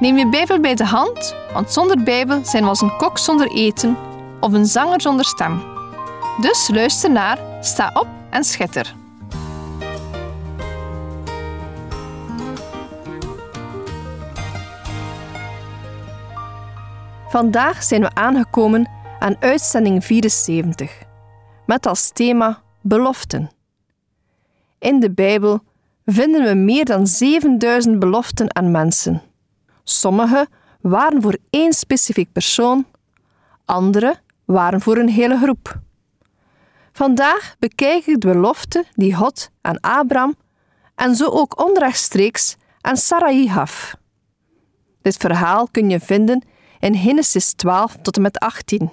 Neem 0.00 0.16
je 0.16 0.28
Bijbel 0.28 0.60
bij 0.60 0.74
de 0.74 0.84
hand, 0.84 1.34
want 1.52 1.72
zonder 1.72 2.02
Bijbel 2.02 2.44
zijn 2.44 2.62
we 2.62 2.68
als 2.68 2.80
een 2.80 2.96
kok 2.96 3.18
zonder 3.18 3.50
eten 3.50 3.96
of 4.40 4.52
een 4.52 4.66
zanger 4.66 5.00
zonder 5.00 5.24
stem. 5.24 5.62
Dus 6.40 6.68
luister 6.72 7.10
naar, 7.10 7.38
sta 7.60 7.90
op 7.94 8.08
en 8.30 8.44
schitter. 8.44 8.94
Vandaag 17.28 17.82
zijn 17.82 18.00
we 18.00 18.14
aangekomen 18.14 18.90
aan 19.18 19.36
uitzending 19.40 20.04
74, 20.04 21.02
met 21.66 21.86
als 21.86 22.10
thema 22.10 22.62
beloften. 22.82 23.50
In 24.78 25.00
de 25.00 25.10
Bijbel 25.10 25.60
vinden 26.06 26.44
we 26.44 26.54
meer 26.54 26.84
dan 26.84 27.06
7000 27.06 27.98
beloften 27.98 28.56
aan 28.56 28.70
mensen. 28.70 29.22
Sommige 29.84 30.48
waren 30.80 31.22
voor 31.22 31.36
één 31.50 31.72
specifiek 31.72 32.32
persoon, 32.32 32.86
andere 33.64 34.20
waren 34.44 34.80
voor 34.80 34.96
een 34.96 35.08
hele 35.08 35.36
groep. 35.36 35.80
Vandaag 36.92 37.56
bekijk 37.58 38.06
ik 38.06 38.20
de 38.20 38.32
belofte 38.32 38.84
die 38.94 39.14
God 39.14 39.50
aan 39.60 39.80
Abraham 39.80 40.34
en 40.94 41.14
zo 41.14 41.28
ook 41.28 41.64
onrechtstreeks 41.64 42.56
aan 42.80 42.96
Sarai 42.96 43.48
gaf. 43.48 43.96
Dit 45.02 45.16
verhaal 45.16 45.68
kun 45.70 45.90
je 45.90 46.00
vinden 46.00 46.44
in 46.78 46.96
Genesis 46.96 47.52
12 47.52 47.96
tot 48.02 48.16
en 48.16 48.22
met 48.22 48.38
18. 48.38 48.90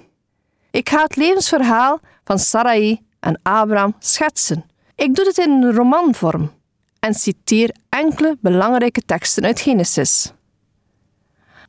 Ik 0.72 0.90
ga 0.90 1.04
het 1.04 1.16
levensverhaal 1.16 2.00
van 2.24 2.40
Sarai 2.40 3.02
en 3.20 3.40
Abraham 3.44 3.96
schetsen. 4.00 4.66
Ik 4.96 5.16
doe 5.16 5.26
dit 5.26 5.38
in 5.38 5.72
romanvorm 5.72 6.52
en 7.00 7.14
citeer 7.14 7.76
enkele 7.90 8.38
belangrijke 8.42 9.02
teksten 9.02 9.46
uit 9.46 9.60
Genesis. 9.60 10.34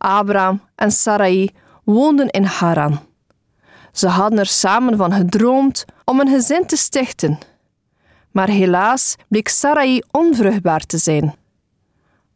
Abraham 0.02 0.60
en 0.74 0.92
Sarai 0.92 1.50
woonden 1.84 2.30
in 2.30 2.44
Haran. 2.44 3.00
Ze 3.92 4.08
hadden 4.08 4.38
er 4.38 4.46
samen 4.46 4.96
van 4.96 5.12
gedroomd 5.12 5.84
om 6.04 6.20
een 6.20 6.28
gezin 6.28 6.66
te 6.66 6.76
stichten. 6.76 7.38
Maar 8.30 8.48
helaas 8.48 9.16
bleek 9.28 9.48
Sarai 9.48 10.02
onvruchtbaar 10.10 10.86
te 10.86 10.98
zijn. 10.98 11.34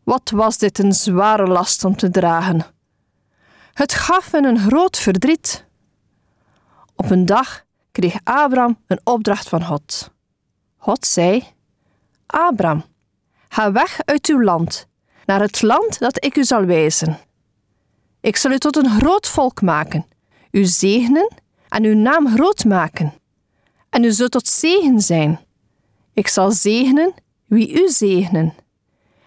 Wat 0.05 0.31
was 0.31 0.59
dit 0.59 0.79
een 0.79 0.93
zware 0.93 1.47
last 1.47 1.85
om 1.85 1.97
te 1.97 2.11
dragen? 2.11 2.65
Het 3.73 3.95
gaf 3.95 4.31
hen 4.31 4.45
een 4.45 4.59
groot 4.59 4.97
verdriet. 4.97 5.65
Op 6.97 7.11
een 7.11 7.27
dag 7.27 7.65
kreeg 7.93 8.17
Abraham 8.25 8.79
een 8.87 9.01
opdracht 9.05 9.49
van 9.49 9.65
God. 9.65 10.11
God 10.77 11.07
zei: 11.07 11.45
Abraham, 12.27 12.85
ga 13.49 13.73
weg 13.73 13.99
uit 14.05 14.27
uw 14.27 14.43
land, 14.43 14.87
naar 15.25 15.41
het 15.41 15.63
land 15.63 15.99
dat 15.99 16.25
ik 16.25 16.37
u 16.37 16.45
zal 16.45 16.65
wijzen. 16.65 17.19
Ik 18.21 18.37
zal 18.37 18.51
u 18.51 18.59
tot 18.59 18.77
een 18.77 18.91
groot 19.01 19.29
volk 19.29 19.63
maken, 19.63 20.07
u 20.51 20.65
zegenen 20.65 21.33
en 21.69 21.85
uw 21.85 21.95
naam 21.95 22.29
groot 22.29 22.65
maken. 22.65 23.13
En 23.91 24.05
u 24.05 24.11
zult 24.11 24.31
tot 24.31 24.49
zegen 24.49 25.01
zijn. 25.01 25.41
Ik 26.13 26.29
zal 26.29 26.51
zegenen 26.51 27.15
wie 27.47 27.83
u 27.83 27.89
zegenen. 27.91 28.55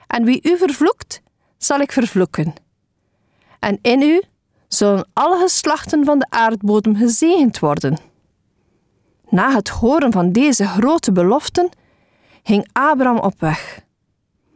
En 0.08 0.24
wie 0.24 0.40
u 0.44 0.58
vervloekt, 0.58 1.22
zal 1.58 1.80
ik 1.80 1.92
vervloeken. 1.92 2.54
En 3.60 3.80
in 3.82 4.02
u 4.02 4.22
zullen 4.68 5.10
alle 5.14 5.38
geslachten 5.42 6.06
van 6.06 6.20
de 6.20 6.26
aardbodem 6.30 6.96
gezegend 6.96 7.60
worden. 7.60 7.98
Na 9.30 9.54
het 9.54 9.70
horen 9.70 10.12
van 10.12 10.32
deze 10.32 10.68
grote 10.68 11.12
beloften 11.12 11.70
ging 12.44 12.70
Abraham 12.72 13.20
op 13.20 13.40
weg. 13.40 13.82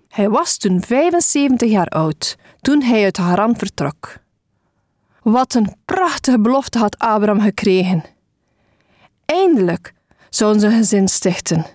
Hij 0.08 0.30
was 0.30 0.58
toen 0.58 0.82
75 0.82 1.70
jaar 1.70 1.88
oud, 1.88 2.38
toen 2.62 2.82
hij 2.82 3.04
uit 3.04 3.18
Haran 3.18 3.58
vertrok. 3.58 4.22
Wat 5.24 5.54
een 5.54 5.76
prachtige 5.86 6.40
belofte 6.40 6.78
had 6.78 7.00
Abraham 7.00 7.42
gekregen. 7.42 8.04
Eindelijk 9.26 9.94
zouden 10.30 10.62
ze 10.62 10.68
een 10.68 10.74
gezin 10.74 11.08
stichten. 11.08 11.66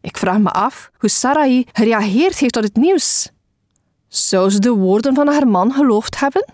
Ik 0.00 0.16
vraag 0.16 0.38
me 0.38 0.50
af 0.50 0.90
hoe 0.98 1.08
Sarai 1.08 1.66
gereageerd 1.72 2.38
heeft 2.38 2.56
op 2.56 2.62
het 2.62 2.76
nieuws. 2.76 3.30
Zou 4.08 4.50
ze 4.50 4.58
de 4.58 4.70
woorden 4.70 5.14
van 5.14 5.28
haar 5.28 5.48
man 5.48 5.72
geloofd 5.72 6.20
hebben? 6.20 6.52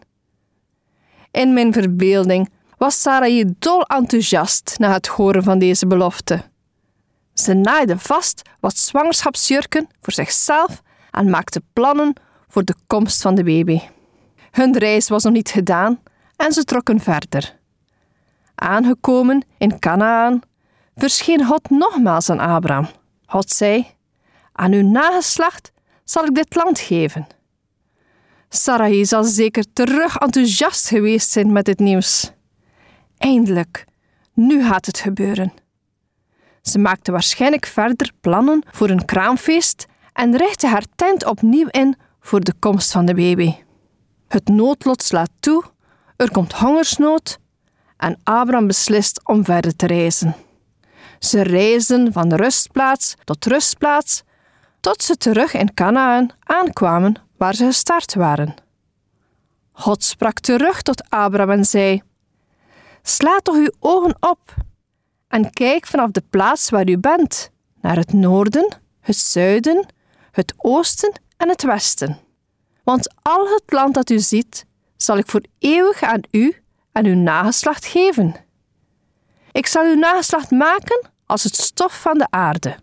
In 1.30 1.52
mijn 1.52 1.72
verbeelding 1.72 2.50
was 2.78 3.00
Sarai 3.00 3.54
dol 3.58 3.82
enthousiast 3.82 4.74
na 4.78 4.92
het 4.92 5.06
horen 5.06 5.42
van 5.42 5.58
deze 5.58 5.86
belofte. 5.86 6.42
Ze 7.34 7.54
naaide 7.54 7.98
vast 7.98 8.42
wat 8.60 8.78
zwangerschapsjurken 8.78 9.88
voor 10.00 10.12
zichzelf 10.12 10.82
en 11.10 11.30
maakte 11.30 11.62
plannen 11.72 12.12
voor 12.48 12.64
de 12.64 12.74
komst 12.86 13.22
van 13.22 13.34
de 13.34 13.44
baby. 13.44 13.80
Hun 14.56 14.78
reis 14.78 15.08
was 15.08 15.22
nog 15.22 15.32
niet 15.32 15.48
gedaan 15.48 16.00
en 16.36 16.52
ze 16.52 16.64
trokken 16.64 17.00
verder. 17.00 17.56
Aangekomen 18.54 19.44
in 19.58 19.78
Canaan 19.78 20.40
verscheen 20.94 21.44
God 21.44 21.70
nogmaals 21.70 22.30
aan 22.30 22.38
Abraham. 22.38 22.88
God 23.26 23.50
zei: 23.50 23.86
Aan 24.52 24.72
uw 24.72 24.90
nageslacht 24.90 25.72
zal 26.04 26.24
ik 26.24 26.34
dit 26.34 26.54
land 26.54 26.78
geven. 26.78 27.26
Sarai 28.48 29.04
zal 29.04 29.24
zeker 29.24 29.64
terug 29.72 30.16
enthousiast 30.16 30.88
geweest 30.88 31.30
zijn 31.30 31.52
met 31.52 31.64
dit 31.64 31.78
nieuws. 31.78 32.32
Eindelijk, 33.18 33.84
nu 34.34 34.64
gaat 34.64 34.86
het 34.86 34.98
gebeuren. 34.98 35.52
Ze 36.62 36.78
maakte 36.78 37.12
waarschijnlijk 37.12 37.66
verder 37.66 38.10
plannen 38.20 38.62
voor 38.70 38.90
een 38.90 39.04
kraamfeest 39.04 39.86
en 40.12 40.36
richtte 40.36 40.66
haar 40.66 40.84
tent 40.94 41.26
opnieuw 41.26 41.68
in 41.70 41.96
voor 42.20 42.40
de 42.40 42.54
komst 42.58 42.92
van 42.92 43.06
de 43.06 43.14
baby. 43.14 43.54
Het 44.28 44.48
noodlot 44.48 45.02
slaat 45.02 45.30
toe, 45.40 45.64
er 46.16 46.30
komt 46.30 46.52
hongersnood 46.52 47.38
en 47.96 48.18
Abraham 48.24 48.66
beslist 48.66 49.28
om 49.28 49.44
verder 49.44 49.76
te 49.76 49.86
reizen. 49.86 50.34
Ze 51.18 51.42
reisden 51.42 52.12
van 52.12 52.34
rustplaats 52.34 53.14
tot 53.24 53.46
rustplaats 53.46 54.22
tot 54.80 55.02
ze 55.02 55.16
terug 55.16 55.54
in 55.54 55.74
Canaan 55.74 56.30
aankwamen 56.42 57.14
waar 57.36 57.54
ze 57.54 57.64
gestart 57.64 58.14
waren. 58.14 58.54
God 59.72 60.04
sprak 60.04 60.40
terug 60.40 60.82
tot 60.82 61.10
Abraham 61.10 61.50
en 61.50 61.64
zei: 61.64 62.02
Sla 63.02 63.38
toch 63.42 63.56
uw 63.56 63.70
ogen 63.78 64.16
op 64.20 64.54
en 65.28 65.50
kijk 65.50 65.86
vanaf 65.86 66.10
de 66.10 66.22
plaats 66.30 66.70
waar 66.70 66.88
u 66.88 66.98
bent 66.98 67.50
naar 67.80 67.96
het 67.96 68.12
noorden, 68.12 68.76
het 69.00 69.16
zuiden, 69.16 69.86
het 70.30 70.54
oosten 70.56 71.20
en 71.36 71.48
het 71.48 71.62
westen. 71.62 72.25
Want 72.86 73.14
al 73.22 73.48
het 73.48 73.62
land 73.66 73.94
dat 73.94 74.10
u 74.10 74.18
ziet, 74.18 74.66
zal 74.96 75.18
ik 75.18 75.26
voor 75.28 75.42
eeuwig 75.58 76.02
aan 76.02 76.20
u 76.30 76.62
en 76.92 77.06
uw 77.06 77.14
nageslacht 77.14 77.86
geven. 77.86 78.34
Ik 79.52 79.66
zal 79.66 79.84
uw 79.84 79.94
nageslacht 79.94 80.50
maken 80.50 81.10
als 81.26 81.42
het 81.42 81.56
stof 81.56 82.00
van 82.00 82.18
de 82.18 82.26
aarde. 82.30 82.76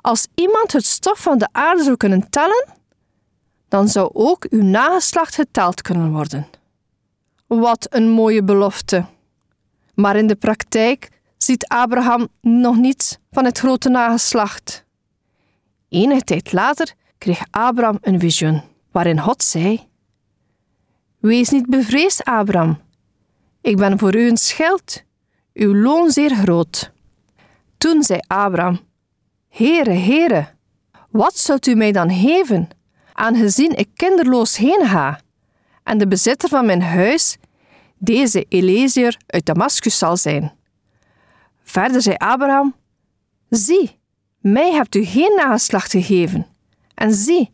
Als 0.00 0.26
iemand 0.34 0.72
het 0.72 0.86
stof 0.86 1.18
van 1.18 1.38
de 1.38 1.48
aarde 1.52 1.82
zou 1.82 1.96
kunnen 1.96 2.30
tellen, 2.30 2.68
dan 3.68 3.88
zou 3.88 4.10
ook 4.12 4.46
uw 4.50 4.62
nageslacht 4.62 5.34
geteld 5.34 5.82
kunnen 5.82 6.12
worden. 6.12 6.46
Wat 7.46 7.86
een 7.90 8.08
mooie 8.08 8.42
belofte. 8.42 9.04
Maar 9.94 10.16
in 10.16 10.26
de 10.26 10.36
praktijk 10.36 11.08
ziet 11.36 11.68
Abraham 11.68 12.28
nog 12.40 12.76
niets 12.76 13.18
van 13.30 13.44
het 13.44 13.58
grote 13.58 13.88
nageslacht. 13.88 14.84
Enige 15.88 16.22
tijd 16.22 16.52
later 16.52 16.94
kreeg 17.18 17.42
Abraham 17.50 17.98
een 18.00 18.20
visioen 18.20 18.72
waarin 18.94 19.20
God 19.20 19.42
zei: 19.42 19.88
Wees 21.18 21.50
niet 21.50 21.66
bevreesd, 21.66 22.24
Abraham. 22.24 22.78
Ik 23.60 23.76
ben 23.76 23.98
voor 23.98 24.14
u 24.16 24.28
een 24.28 24.36
schild, 24.36 25.02
uw 25.52 25.74
loon 25.74 26.10
zeer 26.10 26.34
groot. 26.34 26.92
Toen 27.78 28.02
zei 28.02 28.20
Abraham: 28.26 28.80
Heere, 29.48 29.90
Heere, 29.90 30.48
wat 31.10 31.38
zult 31.38 31.66
u 31.66 31.74
mij 31.74 31.92
dan 31.92 32.10
geven, 32.10 32.68
aangezien 33.12 33.76
ik 33.76 33.88
kinderloos 33.94 34.56
heen 34.56 34.86
ga, 34.86 35.20
en 35.82 35.98
de 35.98 36.08
bezitter 36.08 36.48
van 36.48 36.66
mijn 36.66 36.82
huis 36.82 37.36
deze 37.98 38.44
Eliezer 38.48 39.16
uit 39.26 39.46
Damascus 39.46 39.98
zal 39.98 40.16
zijn? 40.16 40.52
Verder 41.62 42.02
zei 42.02 42.16
Abraham: 42.16 42.74
Zie, 43.48 43.98
mij 44.38 44.72
hebt 44.72 44.94
u 44.94 45.04
geen 45.04 45.34
nageslacht 45.36 45.90
gegeven, 45.90 46.46
en 46.94 47.14
zie, 47.14 47.53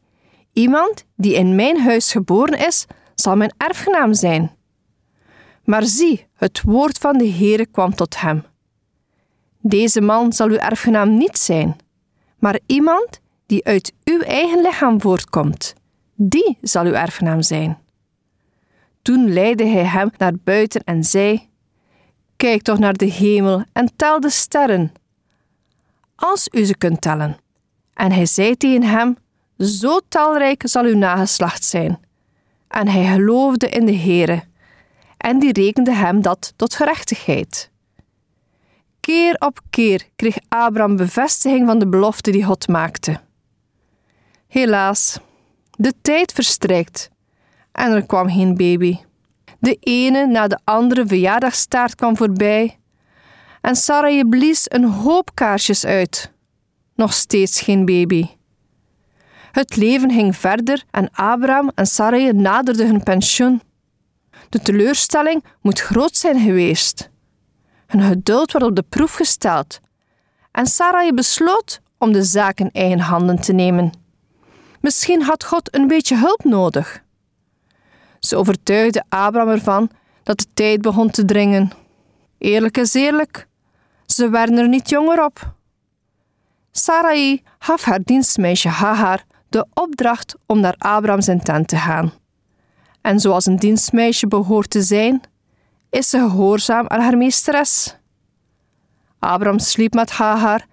Iemand 0.53 1.05
die 1.17 1.35
in 1.35 1.55
mijn 1.55 1.81
huis 1.81 2.13
geboren 2.13 2.67
is, 2.67 2.87
zal 3.15 3.37
mijn 3.37 3.55
erfgenaam 3.57 4.15
zijn. 4.15 4.57
Maar 5.65 5.83
zie, 5.85 6.27
het 6.35 6.63
woord 6.63 6.99
van 6.99 7.19
de 7.19 7.29
Heere 7.29 7.67
kwam 7.67 7.95
tot 7.95 8.21
hem. 8.21 8.45
Deze 9.61 10.01
man 10.01 10.33
zal 10.33 10.49
uw 10.49 10.57
erfgenaam 10.57 11.17
niet 11.17 11.39
zijn, 11.39 11.77
maar 12.39 12.59
iemand 12.67 13.21
die 13.47 13.65
uit 13.65 13.93
uw 14.05 14.21
eigen 14.21 14.63
lichaam 14.63 15.01
voortkomt, 15.01 15.75
die 16.15 16.59
zal 16.61 16.85
uw 16.85 16.93
erfgenaam 16.93 17.43
zijn. 17.43 17.79
Toen 19.03 19.33
leidde 19.33 19.67
hij 19.67 19.85
hem 19.85 20.11
naar 20.17 20.35
buiten 20.45 20.85
en 20.85 21.05
zei: 21.05 21.49
Kijk 22.37 22.63
toch 22.63 22.79
naar 22.79 22.95
de 22.95 23.05
hemel 23.11 23.65
en 23.73 23.91
tel 23.97 24.21
de 24.21 24.31
sterren, 24.31 24.93
als 26.15 26.49
u 26.53 26.65
ze 26.65 26.77
kunt 26.77 27.01
tellen. 27.01 27.37
En 27.95 28.13
hij 28.13 28.27
zei 28.27 28.57
tegen 28.57 28.83
hem: 28.83 29.17
Zo 29.61 30.01
talrijk 30.09 30.63
zal 30.65 30.85
uw 30.85 30.97
nageslacht 30.97 31.65
zijn. 31.65 32.01
En 32.69 32.89
hij 32.89 33.05
geloofde 33.05 33.69
in 33.69 33.87
de 33.87 33.97
Heere, 33.97 34.43
en 35.17 35.39
die 35.39 35.53
rekende 35.53 35.93
hem 35.93 36.23
dat 36.23 36.53
tot 36.57 36.75
gerechtigheid. 36.75 37.71
Keer 39.01 39.37
op 39.39 39.61
keer 39.71 40.09
kreeg 40.17 40.37
Abraham 40.49 40.97
bevestiging 40.97 41.67
van 41.67 41.79
de 41.79 41.89
belofte 41.89 42.31
die 42.31 42.45
God 42.45 42.69
maakte. 42.69 43.21
Helaas, 44.49 45.19
de 45.71 45.93
tijd 46.03 46.33
verstrijkt 46.33 47.11
en 47.73 47.93
er 47.93 48.07
kwam 48.07 48.29
geen 48.29 48.57
baby. 48.57 48.99
De 49.59 49.77
ene 49.81 50.27
na 50.27 50.49
de 50.49 50.59
andere 50.65 51.07
verjaardagstaart 51.07 51.95
kwam 51.95 52.17
voorbij 52.17 52.79
en 53.61 53.77
Sarai 53.77 54.25
blies 54.25 54.65
een 54.69 54.85
hoop 54.85 55.31
kaarsjes 55.35 55.85
uit. 55.85 56.33
Nog 56.95 57.13
steeds 57.13 57.61
geen 57.61 57.85
baby. 57.85 58.27
Het 59.53 59.77
leven 59.77 60.11
ging 60.11 60.37
verder 60.37 60.85
en 60.91 61.11
Abraham 61.13 61.71
en 61.75 61.87
Sarai 61.87 62.33
naderden 62.33 62.87
hun 62.87 63.03
pensioen. 63.03 63.63
De 64.49 64.61
teleurstelling 64.61 65.45
moet 65.61 65.81
groot 65.81 66.17
zijn 66.17 66.41
geweest. 66.41 67.11
Hun 67.87 68.03
geduld 68.03 68.53
werd 68.53 68.65
op 68.65 68.77
de 68.77 68.85
proef 68.89 69.15
gesteld 69.15 69.81
en 70.53 70.67
Sarai 70.67 71.13
besloot 71.13 71.81
om 71.99 72.13
de 72.13 72.23
zaak 72.23 72.59
in 72.59 72.71
eigen 72.73 73.01
handen 73.01 73.41
te 73.41 73.53
nemen. 73.53 73.93
Misschien 74.81 75.23
had 75.23 75.45
God 75.45 75.75
een 75.75 75.87
beetje 75.87 76.17
hulp 76.17 76.45
nodig. 76.45 77.03
Ze 78.19 78.37
overtuigde 78.37 79.05
Abraham 79.09 79.49
ervan 79.49 79.91
dat 80.23 80.39
de 80.39 80.47
tijd 80.55 80.81
begon 80.81 81.11
te 81.11 81.25
dringen. 81.25 81.71
Eerlijk 82.39 82.77
is 82.77 82.95
eerlijk, 82.95 83.47
ze 84.07 84.29
werden 84.29 84.59
er 84.59 84.69
niet 84.69 84.89
jonger 84.89 85.25
op. 85.25 85.55
Sarai 86.71 87.43
gaf 87.59 87.85
haar 87.85 88.03
dienstmeisje 88.03 88.69
Hagar 88.69 89.25
de 89.51 89.67
opdracht 89.75 90.35
om 90.47 90.61
naar 90.61 90.75
Abraham 90.79 91.21
zijn 91.21 91.43
tent 91.43 91.69
te 91.69 91.77
gaan. 91.77 92.13
En 93.01 93.21
zoals 93.21 93.47
een 93.47 93.57
dienstmeisje 93.57 94.27
behoort 94.27 94.71
te 94.71 94.83
zijn, 94.83 95.21
is 95.91 96.11
ze 96.11 96.19
gehoorzaam 96.19 96.89
aan 96.89 97.01
haar 97.01 97.17
meesteres. 97.17 97.97
Abraham 99.19 99.59
sliep 99.59 99.95
met 99.95 100.11
Hagar 100.11 100.67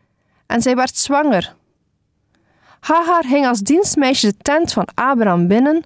en 0.45 0.61
zij 0.61 0.75
werd 0.75 0.97
zwanger. 0.97 1.55
Hagar 2.79 3.23
ging 3.23 3.47
als 3.47 3.59
dienstmeisje 3.59 4.27
de 4.27 4.37
tent 4.37 4.73
van 4.73 4.87
Abraham 4.93 5.47
binnen 5.47 5.83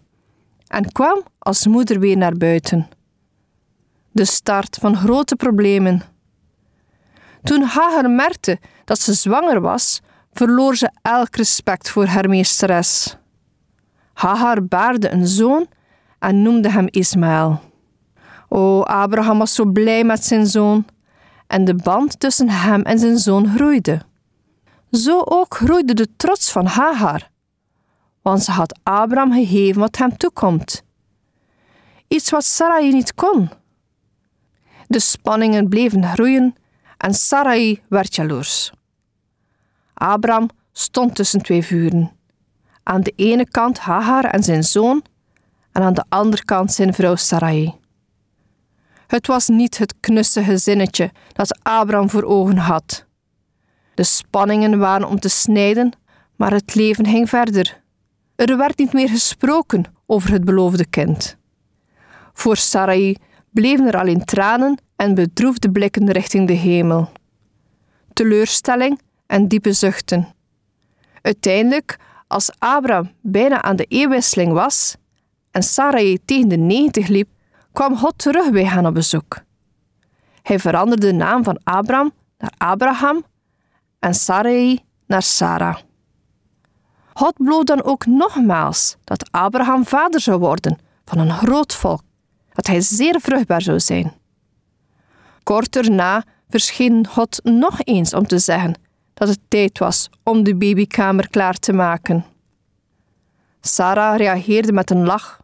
en 0.68 0.92
kwam 0.92 1.24
als 1.40 1.68
moeder 1.68 2.00
weer 2.00 2.18
naar 2.18 2.38
buiten. 2.38 2.90
De 4.12 4.26
start 4.26 4.78
van 4.82 4.96
grote 4.96 5.36
problemen. 5.36 6.02
Toen 7.44 7.62
Hagar 7.62 8.10
merkte 8.10 8.60
dat 8.86 9.00
ze 9.00 9.14
zwanger 9.14 9.62
was, 9.62 10.02
verloor 10.34 10.76
ze 10.76 10.92
elk 11.02 11.36
respect 11.36 11.90
voor 11.90 12.06
haar 12.06 12.30
meesteres. 12.30 13.18
Hagar 14.14 14.66
baarde 14.66 15.12
een 15.12 15.28
zoon 15.28 15.68
en 16.20 16.42
noemde 16.42 16.72
hem 16.72 16.88
Ismaël. 16.90 17.62
O, 18.50 18.82
Abraham 18.82 19.38
was 19.38 19.56
zo 19.56 19.66
blij 19.66 20.04
met 20.04 20.26
zijn 20.26 20.48
zoon 20.48 20.86
en 21.48 21.66
de 21.66 21.76
band 21.76 22.20
tussen 22.20 22.50
hem 22.50 22.82
en 22.82 23.00
zijn 23.00 23.18
zoon 23.18 23.48
groeide. 23.56 24.02
Zo 24.92 25.22
ook 25.26 25.56
groeide 25.56 25.94
de 25.94 26.16
trots 26.16 26.52
van 26.52 26.66
Hagar, 26.66 27.30
want 28.22 28.44
ze 28.44 28.52
had 28.52 28.80
Abraham 28.84 29.32
gegeven 29.32 29.82
wat 29.82 29.98
hem 29.98 30.18
toekomt. 30.18 30.84
Iets 32.08 32.30
wat 32.30 32.44
Sarai 32.44 32.92
niet 32.92 33.14
kon. 33.14 33.50
De 34.88 35.00
spanningen 35.00 35.70
bleven 35.70 36.04
groeien 36.04 36.56
en 36.98 37.14
Sarai 37.14 37.82
werd 37.88 38.16
jaloers. 38.16 38.72
Abraham 40.02 40.50
stond 40.72 41.16
tussen 41.16 41.42
twee 41.42 41.64
vuren. 41.64 42.12
Aan 42.84 43.02
de 43.02 43.14
ene 43.16 43.48
kant 43.50 43.80
Hagar 43.80 44.26
en 44.26 44.44
zijn 44.44 44.64
zoon, 44.64 45.04
en 45.72 45.82
aan 45.82 45.94
de 45.94 46.04
andere 46.10 46.46
kant 46.46 46.74
zijn 46.74 46.94
vrouw 46.94 47.16
Sarai. 47.16 47.74
Het 49.08 49.28
was 49.28 49.48
niet 49.48 49.78
het 49.78 49.96
knusse 50.00 50.44
gezinnetje 50.44 51.12
dat 51.34 51.60
Abraham 51.62 52.10
voor 52.10 52.24
ogen 52.24 52.58
had. 52.58 53.06
De 53.94 54.04
spanningen 54.04 54.80
waren 54.80 55.08
om 55.08 55.20
te 55.20 55.30
snijden, 55.30 55.94
maar 56.36 56.52
het 56.52 56.76
leven 56.76 57.08
ging 57.08 57.30
verder. 57.30 57.82
Er 58.36 58.58
werd 58.58 58.78
niet 58.78 58.94
meer 58.94 59.10
gesproken 59.10 59.84
over 60.06 60.32
het 60.32 60.46
beloofde 60.46 60.86
kind. 60.86 61.38
Voor 62.34 62.58
Sarai 62.58 63.16
bleven 63.50 63.86
er 63.86 64.00
alleen 64.00 64.26
tranen 64.26 64.78
en 64.96 65.16
bedroefde 65.16 65.72
blikken 65.72 66.12
richting 66.12 66.48
de 66.48 66.54
hemel. 66.54 67.12
Teleurstelling 68.14 69.00
en 69.32 69.48
diepe 69.48 69.74
zuchten. 69.74 70.28
Uiteindelijk, 71.22 71.98
als 72.28 72.52
Abraham 72.60 73.12
bijna 73.22 73.62
aan 73.62 73.76
de 73.76 73.86
eeuwwisseling 73.86 74.54
was 74.54 74.96
en 75.52 75.64
Sarai 75.64 76.18
tegen 76.26 76.48
de 76.48 76.58
negentig 76.58 77.08
liep, 77.08 77.30
kwam 77.72 77.98
God 77.98 78.18
terug 78.18 78.52
bij 78.52 78.66
hen 78.66 78.86
op 78.86 78.94
bezoek. 78.94 79.42
Hij 80.42 80.60
veranderde 80.60 81.08
de 81.08 81.14
naam 81.14 81.44
van 81.44 81.60
Abraham 81.64 82.12
naar 82.38 82.54
Abraham 82.58 83.24
en 84.00 84.14
Sarai 84.14 84.80
naar 85.08 85.22
Sarah. 85.22 85.78
God 87.14 87.38
beloof 87.38 87.64
dan 87.64 87.84
ook 87.84 88.06
nogmaals 88.06 88.98
dat 89.04 89.32
Abraham 89.32 89.86
vader 89.86 90.20
zou 90.20 90.40
worden 90.40 90.78
van 91.06 91.18
een 91.18 91.32
groot 91.32 91.74
volk, 91.74 92.02
dat 92.54 92.68
hij 92.68 92.82
zeer 92.82 93.20
vruchtbaar 93.20 93.62
zou 93.62 93.80
zijn. 93.80 94.14
Kort 95.44 95.72
daarna 95.72 96.24
verscheen 96.50 97.08
God 97.08 97.40
nog 97.44 97.80
eens 97.84 98.14
om 98.14 98.28
te 98.28 98.40
zeggen 98.40 98.76
dat 99.14 99.28
het 99.28 99.40
tijd 99.48 99.80
was 99.80 100.10
om 100.24 100.44
de 100.44 100.56
babykamer 100.56 101.30
klaar 101.30 101.60
te 101.60 101.74
maken. 101.74 102.26
Sarah 103.62 104.18
reageerde 104.18 104.72
met 104.72 104.90
een 104.90 105.06
lach. 105.06 105.42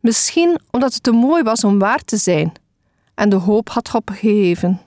Misschien 0.00 0.60
omdat 0.70 0.94
het 0.94 1.02
te 1.02 1.12
mooi 1.12 1.42
was 1.42 1.64
om 1.64 1.78
waar 1.78 2.04
te 2.04 2.16
zijn 2.16 2.52
en 3.14 3.28
de 3.28 3.36
hoop 3.36 3.68
had 3.68 3.94
opgegeven. 3.94 4.80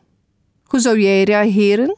Hoe 0.63 0.79
zou 0.79 0.99
jij 0.99 1.23
reageren? 1.23 1.97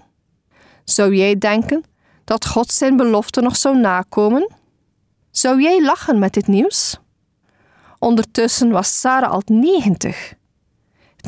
Zou 0.84 1.15
jij 1.15 1.38
denken 1.38 1.84
dat 2.24 2.46
God 2.46 2.72
zijn 2.72 2.98
belofte 2.98 3.42
nog 3.42 3.56
zou 3.56 3.77
nakomen? 3.77 4.51
Zou 5.32 5.62
jij 5.62 5.84
lachen 5.84 6.20
met 6.20 6.34
dit 6.34 6.48
nieuws? 6.48 7.00
Ondertussen 8.00 8.70
was 8.70 9.00
Sarah 9.00 9.32
al 9.32 9.42
90. 9.46 10.34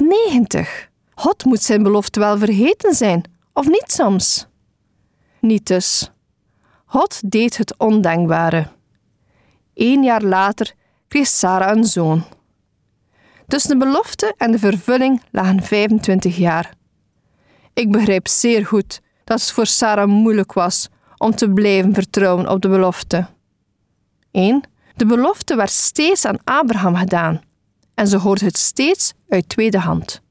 90. 0.01 0.89
God 1.15 1.45
moet 1.45 1.61
zijn 1.61 1.83
belofte 1.83 2.19
wel 2.19 2.37
vergeten 2.37 2.93
zijn, 2.93 3.23
of 3.57 3.67
niet 3.67 3.91
soms? 3.91 4.47
Niet 5.39 5.67
dus. 5.67 6.11
God 6.85 7.31
deed 7.31 7.57
het 7.57 7.77
ondenkbare. 7.77 8.67
Eén 9.73 10.03
jaar 10.03 10.21
later 10.21 10.73
kreeg 11.07 11.27
Sarah 11.27 11.77
een 11.77 11.83
zoon. 11.83 12.23
Tussen 13.47 13.79
de 13.79 13.85
belofte 13.85 14.33
en 14.37 14.51
de 14.51 14.59
vervulling 14.59 15.21
lagen 15.31 15.63
25 15.63 16.37
jaar. 16.37 16.73
Ik 17.73 17.91
begrijp 17.91 18.27
zeer 18.27 18.65
goed 18.65 19.01
dat 19.23 19.39
het 19.39 19.51
voor 19.51 19.65
Sarah 19.65 20.07
moeilijk 20.07 20.53
was 20.53 20.89
om 21.17 21.35
te 21.35 21.49
blijven 21.49 21.93
vertrouwen 21.93 22.49
op 22.49 22.61
de 22.61 22.69
belofte. 22.69 23.27
1. 24.31 24.63
De 24.95 25.05
belofte 25.05 25.55
werd 25.55 25.71
steeds 25.71 26.25
aan 26.25 26.43
Abraham 26.43 26.95
gedaan 26.95 27.41
en 27.93 28.07
ze 28.07 28.17
hoorde 28.17 28.45
het 28.45 28.57
steeds 28.57 29.13
uit 29.29 29.49
tweede 29.49 29.79
hand. 29.79 30.21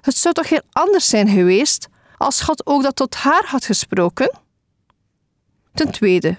Het 0.00 0.16
zou 0.16 0.34
toch 0.34 0.48
heel 0.48 0.62
anders 0.72 1.08
zijn 1.08 1.28
geweest 1.28 1.90
als 2.22 2.40
God 2.40 2.66
ook 2.66 2.82
dat 2.82 2.96
tot 2.96 3.14
haar 3.14 3.44
had 3.46 3.64
gesproken? 3.64 4.38
Ten 5.74 5.90
tweede, 5.90 6.38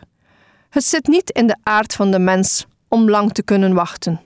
het 0.69 0.83
zit 0.83 1.07
niet 1.07 1.29
in 1.29 1.47
de 1.47 1.57
aard 1.63 1.93
van 1.93 2.11
de 2.11 2.19
mens 2.19 2.65
om 2.87 3.09
lang 3.09 3.33
te 3.33 3.43
kunnen 3.43 3.73
wachten. 3.73 4.21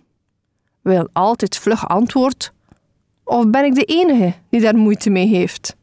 Wil 0.82 1.10
altijd 1.14 1.58
vlug 1.58 1.88
antwoord? 1.88 2.54
Of 3.24 3.50
ben 3.50 3.66
ik 3.66 3.76
de 3.76 3.84
enige 3.84 4.34
die 4.50 4.62
daar 4.62 4.76
moeite 4.76 5.10
mee 5.10 5.28
heeft? 5.28 5.76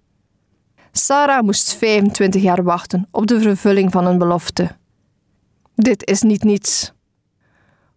Sarah 0.93 1.43
moest 1.43 1.75
25 1.75 2.43
jaar 2.43 2.63
wachten 2.63 3.09
op 3.11 3.27
de 3.27 3.41
vervulling 3.41 3.93
van 3.93 4.07
een 4.07 4.19
belofte. 4.19 4.77
Dit 5.75 6.07
is 6.07 6.23
niet 6.23 6.43
niets. 6.43 6.93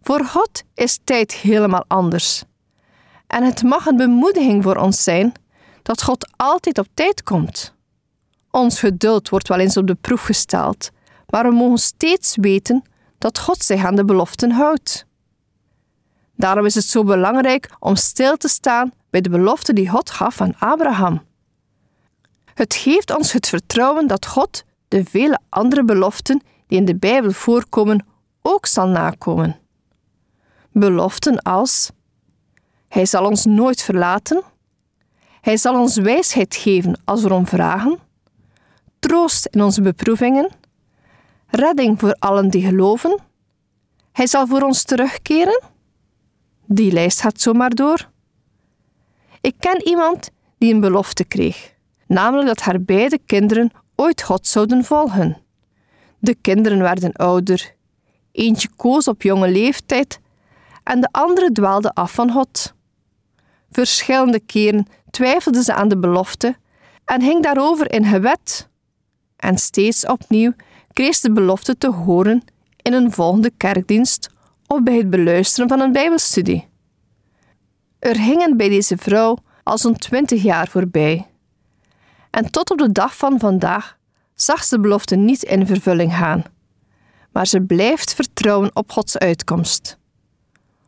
Voor 0.01 0.25
God 0.25 0.63
is 0.73 0.99
tijd 1.03 1.33
helemaal 1.33 1.85
anders. 1.87 2.43
En 3.27 3.43
het 3.43 3.63
mag 3.63 3.85
een 3.85 3.97
bemoediging 3.97 4.63
voor 4.63 4.75
ons 4.75 5.03
zijn 5.03 5.33
dat 5.87 6.03
God 6.03 6.27
altijd 6.35 6.77
op 6.77 6.87
tijd 6.93 7.23
komt. 7.23 7.73
Ons 8.51 8.79
geduld 8.79 9.29
wordt 9.29 9.47
wel 9.47 9.59
eens 9.59 9.77
op 9.77 9.87
de 9.87 9.95
proef 9.95 10.21
gesteld, 10.21 10.89
maar 11.29 11.43
we 11.49 11.55
mogen 11.55 11.77
steeds 11.77 12.35
weten 12.35 12.83
dat 13.17 13.39
God 13.39 13.63
zich 13.63 13.85
aan 13.85 13.95
de 13.95 14.05
beloften 14.05 14.51
houdt. 14.51 15.05
Daarom 16.35 16.65
is 16.65 16.75
het 16.75 16.83
zo 16.83 17.03
belangrijk 17.03 17.69
om 17.79 17.95
stil 17.95 18.37
te 18.37 18.47
staan 18.47 18.91
bij 19.09 19.21
de 19.21 19.29
belofte 19.29 19.73
die 19.73 19.89
God 19.89 20.09
gaf 20.09 20.41
aan 20.41 20.57
Abraham. 20.59 21.23
Het 22.53 22.73
geeft 22.75 23.15
ons 23.17 23.31
het 23.31 23.47
vertrouwen 23.47 24.07
dat 24.07 24.25
God 24.25 24.63
de 24.87 25.05
vele 25.05 25.39
andere 25.49 25.85
beloften 25.85 26.41
die 26.67 26.77
in 26.77 26.85
de 26.85 26.95
Bijbel 26.95 27.31
voorkomen 27.31 28.05
ook 28.41 28.65
zal 28.65 28.87
nakomen. 28.87 29.59
Beloften 30.71 31.41
als: 31.41 31.89
Hij 32.87 33.05
zal 33.05 33.25
ons 33.25 33.45
nooit 33.45 33.81
verlaten, 33.81 34.43
Hij 35.47 35.57
zal 35.57 35.79
ons 35.79 35.97
wijsheid 35.97 36.55
geven 36.55 36.99
als 37.03 37.23
we 37.23 37.33
om 37.33 37.47
vragen, 37.47 37.99
troost 38.99 39.45
in 39.45 39.61
onze 39.63 39.81
beproevingen, 39.81 40.51
redding 41.47 41.99
voor 41.99 42.15
allen 42.19 42.49
die 42.49 42.65
geloven, 42.65 43.19
Hij 44.11 44.27
zal 44.27 44.47
voor 44.47 44.61
ons 44.61 44.83
terugkeren. 44.83 45.61
Die 46.65 46.91
lijst 46.91 47.21
gaat 47.21 47.41
zomaar 47.41 47.69
door. 47.69 48.09
Ik 49.41 49.55
ken 49.59 49.87
iemand 49.87 50.29
die 50.57 50.73
een 50.73 50.79
belofte 50.79 51.23
kreeg, 51.23 51.73
namelijk 52.07 52.47
dat 52.47 52.61
haar 52.61 52.81
beide 52.81 53.19
kinderen 53.25 53.71
ooit 53.95 54.23
God 54.23 54.47
zouden 54.47 54.83
volgen. 54.83 55.37
De 56.19 56.35
kinderen 56.35 56.79
werden 56.79 57.13
ouder. 57.13 57.75
Eentje 58.31 58.69
koos 58.75 59.07
op 59.07 59.21
jonge 59.21 59.49
leeftijd 59.49 60.19
en 60.83 61.01
de 61.01 61.09
andere 61.11 61.51
dwaalde 61.51 61.93
af 61.93 62.11
van 62.11 62.31
God. 62.31 62.73
Verschillende 63.71 64.39
keren 64.39 64.87
twijfelde 65.17 65.63
ze 65.63 65.73
aan 65.73 65.87
de 65.87 65.97
belofte 65.97 66.55
en 67.05 67.21
hing 67.21 67.43
daarover 67.43 67.91
in 67.91 68.05
gewet. 68.05 68.69
En 69.35 69.57
steeds 69.57 70.05
opnieuw 70.05 70.53
kreeg 70.93 71.19
de 71.19 71.31
belofte 71.31 71.77
te 71.77 71.91
horen 71.91 72.43
in 72.81 72.93
een 72.93 73.11
volgende 73.11 73.51
kerkdienst 73.57 74.29
of 74.67 74.83
bij 74.83 74.97
het 74.97 75.09
beluisteren 75.09 75.69
van 75.69 75.79
een 75.79 75.91
Bijbelstudie. 75.91 76.67
Er 77.99 78.17
hingen 78.17 78.57
bij 78.57 78.69
deze 78.69 78.97
vrouw 78.97 79.37
al 79.63 79.77
zo'n 79.77 79.97
twintig 79.97 80.43
jaar 80.43 80.67
voorbij. 80.67 81.27
En 82.29 82.51
tot 82.51 82.71
op 82.71 82.77
de 82.77 82.91
dag 82.91 83.17
van 83.17 83.39
vandaag 83.39 83.97
zag 84.33 84.63
ze 84.63 84.75
de 84.75 84.81
belofte 84.81 85.15
niet 85.15 85.43
in 85.43 85.67
vervulling 85.67 86.15
gaan, 86.15 86.43
maar 87.31 87.47
ze 87.47 87.61
blijft 87.61 88.13
vertrouwen 88.13 88.75
op 88.75 88.91
Gods 88.91 89.17
uitkomst. 89.17 89.97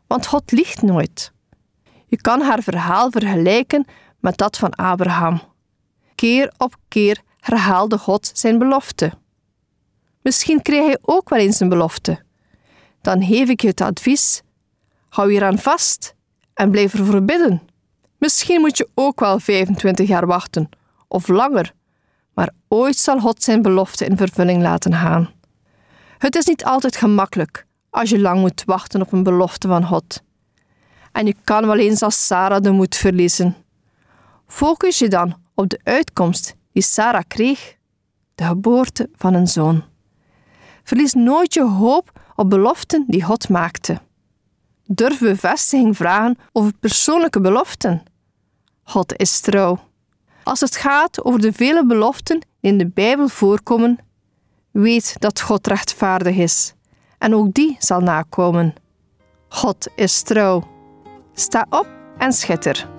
Want 0.08 0.26
God 0.26 0.52
liegt 0.52 0.82
nooit. 0.82 1.32
Je 2.08 2.22
kan 2.22 2.42
haar 2.42 2.64
verhaal 2.64 3.12
vergelijken 3.12 3.86
met 4.20 4.38
dat 4.38 4.58
van 4.58 4.74
Abraham. 4.74 5.42
Keer 6.16 6.54
op 6.58 6.76
keer 6.88 7.22
herhaalde 7.40 7.98
God 7.98 8.32
zijn 8.34 8.58
belofte. 8.58 9.12
Misschien 10.22 10.62
kreeg 10.62 10.86
hij 10.86 10.98
ook 11.02 11.30
wel 11.30 11.40
eens 11.40 11.60
een 11.60 11.70
belofte. 11.70 12.24
Dan 13.02 13.24
geef 13.24 13.50
ik 13.50 13.62
je 13.62 13.68
het 13.68 13.82
advies: 13.82 14.42
hou 15.10 15.32
je 15.32 15.38
eraan 15.38 15.60
vast 15.60 16.16
en 16.54 16.72
blijf 16.72 16.94
ervoor 16.94 17.24
bidden. 17.24 17.62
Misschien 18.18 18.62
moet 18.62 18.78
je 18.78 18.90
ook 18.94 19.20
wel 19.20 19.40
25 19.40 20.08
jaar 20.08 20.26
wachten, 20.28 20.70
of 21.08 21.28
langer, 21.28 21.74
maar 22.34 22.50
ooit 22.68 22.98
zal 22.98 23.20
God 23.20 23.44
zijn 23.44 23.62
belofte 23.62 24.06
in 24.06 24.18
vervulling 24.18 24.62
laten 24.62 24.94
gaan. 24.94 25.30
Het 26.18 26.36
is 26.36 26.46
niet 26.46 26.66
altijd 26.66 26.96
gemakkelijk 26.96 27.66
als 27.90 28.10
je 28.10 28.20
lang 28.20 28.40
moet 28.40 28.64
wachten 28.66 29.02
op 29.02 29.12
een 29.12 29.24
belofte 29.24 29.68
van 29.68 29.86
God. 29.86 30.22
En 31.12 31.26
je 31.26 31.36
kan 31.44 31.66
wel 31.66 31.78
eens 31.78 32.02
als 32.02 32.26
Sarah 32.26 32.62
de 32.62 32.72
moed 32.72 32.96
verliezen. 32.96 33.56
Focus 34.50 35.00
je 35.00 35.08
dan 35.08 35.36
op 35.56 35.70
de 35.70 35.80
uitkomst 35.84 36.56
die 36.72 36.84
Sarah 36.84 37.24
kreeg, 37.28 37.76
de 38.36 38.44
geboorte 38.44 39.10
van 39.16 39.34
een 39.34 39.48
zoon. 39.48 39.84
Verlies 40.84 41.14
nooit 41.14 41.54
je 41.54 41.64
hoop 41.64 42.12
op 42.36 42.50
beloften 42.50 43.06
die 43.08 43.24
God 43.24 43.50
maakte. 43.50 44.02
Durf 44.86 45.20
bevestiging 45.20 45.98
vragen 45.98 46.38
over 46.52 46.74
persoonlijke 46.80 47.42
beloften. 47.42 48.04
God 48.84 49.18
is 49.18 49.40
trouw. 49.40 49.80
Als 50.44 50.60
het 50.60 50.76
gaat 50.76 51.24
over 51.24 51.40
de 51.40 51.54
vele 51.54 51.86
beloften 51.86 52.40
die 52.40 52.72
in 52.72 52.78
de 52.78 52.88
Bijbel 52.88 53.28
voorkomen, 53.28 53.98
weet 54.72 55.16
dat 55.20 55.42
God 55.42 55.68
rechtvaardig 55.68 56.36
is 56.36 56.74
en 57.18 57.36
ook 57.36 57.54
die 57.54 57.76
zal 57.80 58.00
nakomen. 58.00 58.74
God 59.48 59.88
is 59.96 60.22
trouw. 60.22 60.68
Sta 61.34 61.66
op 61.70 61.88
en 62.18 62.34
schitter. 62.34 62.99